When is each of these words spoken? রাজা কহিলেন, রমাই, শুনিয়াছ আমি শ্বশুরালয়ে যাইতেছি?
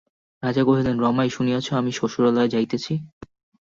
রাজা 0.43 0.63
কহিলেন, 0.63 0.95
রমাই, 0.99 1.29
শুনিয়াছ 1.29 1.67
আমি 1.73 1.91
শ্বশুরালয়ে 1.91 2.53
যাইতেছি? 2.53 2.93